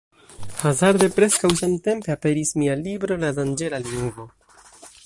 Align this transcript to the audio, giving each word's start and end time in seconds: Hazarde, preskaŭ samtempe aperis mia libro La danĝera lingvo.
Hazarde, 0.67 1.09
preskaŭ 1.17 1.51
samtempe 1.59 2.15
aperis 2.15 2.55
mia 2.63 2.79
libro 2.83 3.21
La 3.27 3.31
danĝera 3.41 3.83
lingvo. 3.87 4.29